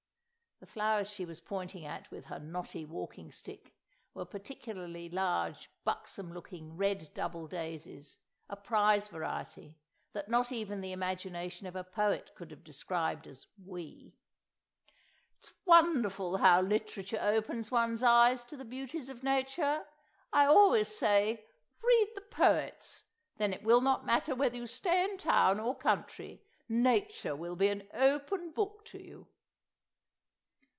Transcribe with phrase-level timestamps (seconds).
[0.63, 3.73] The flowers she was pointing at with her knotty walking stick
[4.13, 9.79] were particularly large, buxom looking red double daisies, a prize variety,
[10.13, 14.13] that not even the imagination of a poet could have described as "wee"!
[15.39, 19.87] "It's wonderful how literature opens one's eyes to the beauties of nature.
[20.31, 21.43] I always say
[21.81, 23.03] 'Read the poets,'
[23.37, 27.69] then it will not matter whether you stay in town or country, nature will be
[27.69, 29.27] an open book to you."